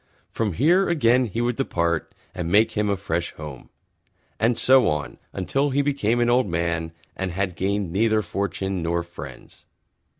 From 0.31 0.53
here 0.53 0.89
again 0.89 1.25
he 1.25 1.41
would 1.41 1.57
Depart 1.57 2.15
and 2.33 2.49
make 2.51 2.71
him 2.71 2.89
a 2.89 2.97
Fresh 2.97 3.35
Home, 3.35 3.69
and 4.39 4.57
so 4.57 4.87
on 4.87 5.19
until 5.31 5.69
he 5.69 5.83
Became 5.83 6.19
an 6.19 6.27
Old 6.27 6.47
Man 6.47 6.91
and 7.15 7.31
had 7.33 7.55
gained 7.55 7.91
neither 7.91 8.23
Fortune 8.23 8.81
nor 8.81 9.03
Friends. 9.03 9.67